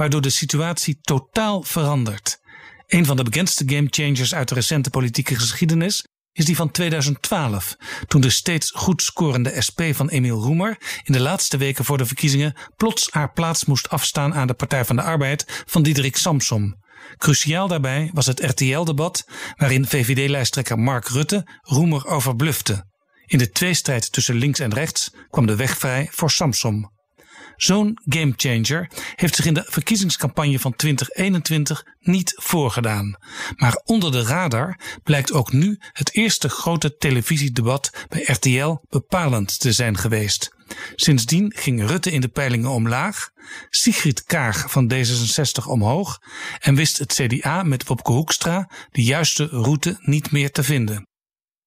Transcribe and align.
waardoor 0.00 0.20
de 0.20 0.30
situatie 0.30 0.98
totaal 1.00 1.62
verandert. 1.62 2.38
Een 2.86 3.06
van 3.06 3.16
de 3.16 3.22
bekendste 3.22 3.64
gamechangers 3.66 4.34
uit 4.34 4.48
de 4.48 4.54
recente 4.54 4.90
politieke 4.90 5.34
geschiedenis 5.34 6.04
is 6.32 6.44
die 6.44 6.56
van 6.56 6.70
2012, 6.70 7.76
toen 8.06 8.20
de 8.20 8.30
steeds 8.30 8.70
goed 8.70 9.02
scorende 9.02 9.60
SP 9.66 9.80
van 9.92 10.08
Emiel 10.08 10.40
Roemer 10.40 10.76
in 11.02 11.12
de 11.12 11.20
laatste 11.20 11.56
weken 11.56 11.84
voor 11.84 11.98
de 11.98 12.06
verkiezingen 12.06 12.56
plots 12.76 13.10
haar 13.10 13.32
plaats 13.32 13.64
moest 13.64 13.88
afstaan 13.88 14.34
aan 14.34 14.46
de 14.46 14.54
Partij 14.54 14.84
van 14.84 14.96
de 14.96 15.02
Arbeid 15.02 15.62
van 15.66 15.82
Diederik 15.82 16.16
Samsom. 16.16 16.74
Cruciaal 17.16 17.68
daarbij 17.68 18.10
was 18.12 18.26
het 18.26 18.40
RTL-debat 18.40 19.24
waarin 19.56 19.86
VVD-lijsttrekker 19.86 20.78
Mark 20.78 21.08
Rutte 21.08 21.46
Roemer 21.60 22.06
overblufte. 22.06 22.84
In 23.26 23.38
de 23.38 23.50
tweestrijd 23.50 24.12
tussen 24.12 24.34
links 24.34 24.58
en 24.58 24.74
rechts 24.74 25.10
kwam 25.30 25.46
de 25.46 25.56
weg 25.56 25.78
vrij 25.78 26.08
voor 26.10 26.30
Samsom. 26.30 26.99
Zo'n 27.62 27.98
gamechanger 28.04 28.90
heeft 29.14 29.34
zich 29.34 29.44
in 29.46 29.54
de 29.54 29.64
verkiezingscampagne 29.68 30.58
van 30.58 30.76
2021 30.76 31.84
niet 31.98 32.32
voorgedaan. 32.36 33.16
Maar 33.56 33.80
onder 33.84 34.12
de 34.12 34.22
radar 34.22 34.80
blijkt 35.02 35.32
ook 35.32 35.52
nu 35.52 35.78
het 35.92 36.14
eerste 36.14 36.48
grote 36.48 36.96
televisiedebat 36.96 38.06
bij 38.08 38.22
RTL 38.22 38.76
bepalend 38.88 39.60
te 39.60 39.72
zijn 39.72 39.96
geweest. 39.96 40.56
Sindsdien 40.94 41.52
ging 41.56 41.86
Rutte 41.86 42.10
in 42.10 42.20
de 42.20 42.28
peilingen 42.28 42.70
omlaag, 42.70 43.30
Sigrid 43.68 44.24
Kaag 44.24 44.70
van 44.70 44.92
D66 44.94 45.66
omhoog 45.66 46.18
en 46.58 46.74
wist 46.74 46.98
het 46.98 47.12
CDA 47.12 47.62
met 47.62 47.86
Wopke 47.86 48.12
Hoekstra 48.12 48.70
de 48.90 49.02
juiste 49.02 49.46
route 49.46 49.96
niet 50.00 50.30
meer 50.30 50.50
te 50.50 50.62
vinden. 50.62 51.08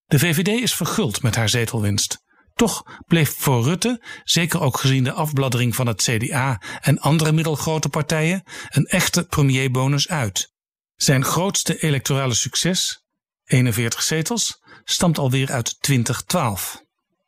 De 0.05 0.19
VVD 0.19 0.47
is 0.47 0.73
verguld 0.73 1.21
met 1.21 1.35
haar 1.35 1.49
zetelwinst. 1.49 2.22
Toch 2.53 3.01
bleef 3.07 3.35
voor 3.37 3.63
Rutte, 3.63 4.03
zeker 4.23 4.61
ook 4.61 4.77
gezien 4.77 5.03
de 5.03 5.11
afbladdering 5.11 5.75
van 5.75 5.87
het 5.87 6.01
CDA 6.01 6.61
en 6.81 6.99
andere 6.99 7.31
middelgrote 7.31 7.89
partijen, 7.89 8.43
een 8.69 8.85
echte 8.85 9.23
premierbonus 9.23 10.09
uit. 10.09 10.51
Zijn 10.95 11.23
grootste 11.23 11.81
electorale 11.81 12.33
succes, 12.33 13.03
41 13.45 14.03
zetels, 14.03 14.61
stamt 14.83 15.17
alweer 15.17 15.51
uit 15.51 15.81
2012. 15.81 16.81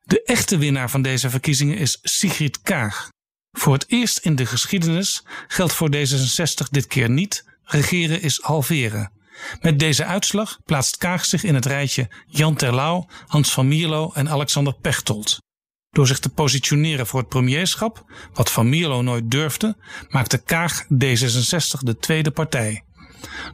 De 0.04 0.24
echte 0.24 0.58
winnaar 0.58 0.90
van 0.90 1.02
deze 1.02 1.30
verkiezingen 1.30 1.78
is 1.78 2.00
Sigrid 2.02 2.62
Kaag. 2.62 3.10
Voor 3.52 3.74
het 3.74 3.86
eerst 3.88 4.18
in 4.18 4.36
de 4.36 4.46
geschiedenis 4.46 5.26
geldt 5.48 5.74
voor 5.74 5.90
D66 5.96 6.70
dit 6.70 6.88
keer 6.88 7.10
niet: 7.10 7.44
regeren 7.64 8.22
is 8.22 8.40
halveren. 8.42 9.15
Met 9.62 9.80
deze 9.80 10.06
uitslag 10.06 10.60
plaatst 10.64 10.98
Kaag 10.98 11.26
zich 11.26 11.44
in 11.44 11.56
het 11.56 11.66
rijtje 11.66 12.10
Jan 12.28 12.56
Terlouw, 12.56 13.08
Hans 13.28 13.52
van 13.52 13.68
Mierlo 13.68 14.12
en 14.14 14.30
Alexander 14.30 14.74
Pechtold. 14.74 15.44
Door 15.90 16.08
zich 16.08 16.20
te 16.20 16.30
positioneren 16.30 17.08
voor 17.08 17.20
het 17.20 17.30
premierschap, 17.30 18.04
wat 18.34 18.52
Van 18.52 18.70
Mierlo 18.70 19.02
nooit 19.02 19.32
durfde, 19.32 19.78
maakte 20.10 20.38
Kaag 20.38 20.84
D66 20.84 21.80
de 21.80 21.98
tweede 22.00 22.32
partij. 22.32 22.84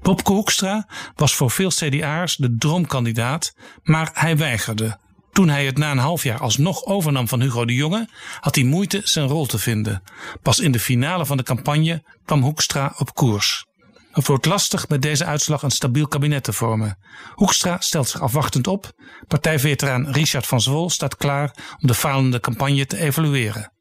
Bobke 0.02 0.32
Hoekstra 0.32 0.88
was 1.16 1.36
voor 1.36 1.52
veel 1.52 1.70
CDA'ers 1.70 2.36
de 2.36 2.56
droomkandidaat, 2.56 3.54
maar 3.84 4.10
hij 4.14 4.38
weigerde. 4.38 5.00
Toen 5.32 5.50
hij 5.50 5.66
het 5.66 5.78
na 5.78 5.92
een 5.92 5.98
half 5.98 6.24
jaar 6.24 6.40
alsnog 6.40 6.86
overnam 6.86 7.28
van 7.28 7.42
Hugo 7.42 7.66
de 7.66 7.74
Jonge, 7.74 8.10
had 8.40 8.56
hij 8.56 8.64
moeite 8.64 9.02
zijn 9.04 9.28
rol 9.28 9.46
te 9.46 9.60
vinden. 9.60 10.04
Pas 10.42 10.60
in 10.60 10.72
de 10.72 10.80
finale 10.80 11.26
van 11.26 11.38
de 11.38 11.44
campagne 11.44 12.04
kwam 12.26 12.42
Hoekstra 12.42 12.94
op 12.98 13.14
koers. 13.14 13.66
Het 14.12 14.28
wordt 14.28 14.46
lastig 14.46 14.90
met 14.90 15.02
deze 15.02 15.26
uitslag 15.26 15.64
een 15.64 15.72
stabiel 15.72 16.08
kabinet 16.08 16.44
te 16.44 16.54
vormen. 16.54 16.98
Hoekstra 17.34 17.80
stelt 17.80 18.10
zich 18.10 18.22
afwachtend 18.22 18.68
op. 18.68 18.92
Partijveteraan 19.28 20.12
Richard 20.12 20.48
van 20.48 20.62
Zwol 20.62 20.90
staat 20.90 21.16
klaar 21.16 21.56
om 21.82 21.88
de 21.88 21.94
falende 21.94 22.40
campagne 22.40 22.86
te 22.86 22.98
evalueren. 22.98 23.74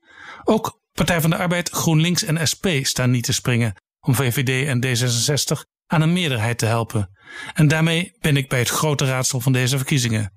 Ook 0.45 0.81
Partij 0.93 1.21
van 1.21 1.31
de 1.31 1.37
Arbeid, 1.37 1.71
GroenLinks 1.71 2.23
en 2.23 2.49
SP 2.53 2.67
staan 2.83 3.11
niet 3.11 3.25
te 3.25 3.33
springen 3.33 3.75
om 4.01 4.15
VVD 4.15 4.67
en 4.67 4.85
D66 4.87 5.61
aan 5.87 6.03
een 6.03 6.13
meerderheid 6.13 6.59
te 6.59 6.67
helpen. 6.67 7.19
En 7.55 7.69
daarmee 7.69 8.17
ben 8.21 8.37
ik 8.37 8.49
bij 8.49 8.59
het 8.59 8.69
grote 8.69 9.05
raadsel 9.05 9.41
van 9.41 9.53
deze 9.53 9.77
verkiezingen. 9.77 10.33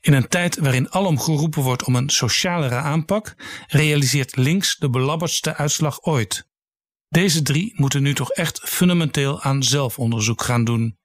In 0.00 0.12
een 0.12 0.28
tijd 0.28 0.58
waarin 0.58 0.90
alom 0.90 1.20
geroepen 1.20 1.62
wordt 1.62 1.84
om 1.84 1.96
een 1.96 2.10
socialere 2.10 2.74
aanpak, 2.74 3.34
realiseert 3.66 4.36
links 4.36 4.76
de 4.76 4.90
belabberdste 4.90 5.56
uitslag 5.56 6.02
ooit. 6.02 6.48
Deze 7.14 7.42
drie 7.42 7.72
moeten 7.76 8.02
nu 8.02 8.14
toch 8.14 8.30
echt 8.30 8.60
fundamenteel 8.64 9.42
aan 9.42 9.62
zelfonderzoek 9.62 10.42
gaan 10.42 10.64
doen. 10.64 10.96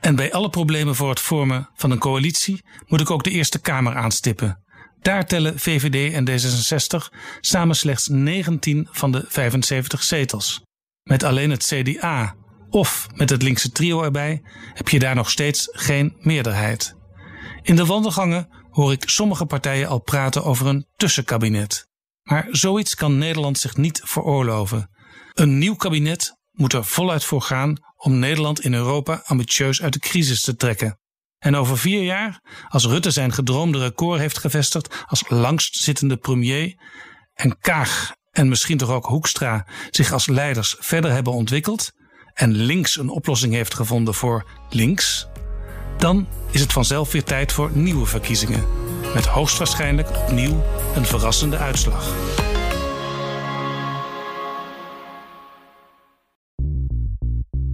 En 0.00 0.14
bij 0.14 0.32
alle 0.32 0.50
problemen 0.50 0.94
voor 0.94 1.08
het 1.08 1.20
vormen 1.20 1.68
van 1.74 1.90
een 1.90 1.98
coalitie 1.98 2.64
moet 2.86 3.00
ik 3.00 3.10
ook 3.10 3.24
de 3.24 3.30
Eerste 3.30 3.60
Kamer 3.60 3.96
aanstippen. 3.96 4.62
Daar 5.00 5.26
tellen 5.26 5.58
VVD 5.58 6.12
en 6.12 6.28
D66 6.30 7.18
samen 7.40 7.76
slechts 7.76 8.08
19 8.08 8.88
van 8.90 9.12
de 9.12 9.24
75 9.28 10.02
zetels. 10.02 10.62
Met 11.02 11.22
alleen 11.22 11.50
het 11.50 11.64
CDA 11.64 12.34
of 12.70 13.06
met 13.14 13.30
het 13.30 13.42
linkse 13.42 13.70
trio 13.70 14.02
erbij 14.02 14.42
heb 14.72 14.88
je 14.88 14.98
daar 14.98 15.14
nog 15.14 15.30
steeds 15.30 15.68
geen 15.72 16.16
meerderheid. 16.18 16.94
In 17.62 17.76
de 17.76 17.86
wandelgangen 17.86 18.48
hoor 18.70 18.92
ik 18.92 19.08
sommige 19.08 19.46
partijen 19.46 19.88
al 19.88 20.00
praten 20.00 20.44
over 20.44 20.66
een 20.66 20.86
tussenkabinet. 20.96 21.86
Maar 22.22 22.48
zoiets 22.50 22.94
kan 22.94 23.18
Nederland 23.18 23.58
zich 23.58 23.76
niet 23.76 24.00
veroorloven. 24.04 24.90
Een 25.32 25.58
nieuw 25.58 25.74
kabinet 25.74 26.36
moet 26.50 26.72
er 26.72 26.84
voluit 26.84 27.24
voor 27.24 27.42
gaan 27.42 27.76
om 27.96 28.18
Nederland 28.18 28.60
in 28.60 28.74
Europa 28.74 29.22
ambitieus 29.24 29.82
uit 29.82 29.92
de 29.92 29.98
crisis 29.98 30.40
te 30.40 30.56
trekken. 30.56 30.98
En 31.38 31.56
over 31.56 31.78
vier 31.78 32.02
jaar, 32.02 32.40
als 32.68 32.86
Rutte 32.86 33.10
zijn 33.10 33.32
gedroomde 33.32 33.78
record 33.78 34.20
heeft 34.20 34.38
gevestigd 34.38 35.04
als 35.06 35.24
langstzittende 35.28 36.16
premier 36.16 36.74
en 37.34 37.58
Kaag 37.58 38.12
en 38.30 38.48
misschien 38.48 38.78
toch 38.78 38.90
ook 38.90 39.06
Hoekstra 39.06 39.66
zich 39.90 40.12
als 40.12 40.26
leiders 40.26 40.76
verder 40.78 41.10
hebben 41.10 41.32
ontwikkeld 41.32 41.92
en 42.34 42.54
links 42.54 42.96
een 42.98 43.08
oplossing 43.08 43.54
heeft 43.54 43.74
gevonden 43.74 44.14
voor 44.14 44.48
links, 44.70 45.26
dan 45.98 46.26
is 46.50 46.60
het 46.60 46.72
vanzelf 46.72 47.12
weer 47.12 47.24
tijd 47.24 47.52
voor 47.52 47.70
nieuwe 47.74 48.06
verkiezingen. 48.06 48.64
Met 49.14 49.26
hoogstwaarschijnlijk 49.26 50.08
opnieuw 50.16 50.62
een 50.94 51.04
verrassende 51.06 51.56
uitslag. 51.56 52.14